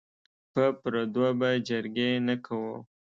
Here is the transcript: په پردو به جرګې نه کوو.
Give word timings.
په 0.53 0.63
پردو 0.81 1.25
به 1.39 1.49
جرګې 1.67 2.09
نه 2.27 2.35
کوو. 2.45 2.75